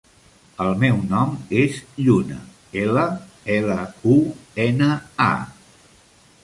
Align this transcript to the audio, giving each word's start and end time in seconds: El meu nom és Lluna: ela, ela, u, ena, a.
El 0.63 0.71
meu 0.83 0.95
nom 1.11 1.35
és 1.63 1.77
Lluna: 2.05 2.39
ela, 2.85 3.05
ela, 3.59 3.79
u, 4.15 4.17
ena, 4.69 4.91
a. 5.31 5.35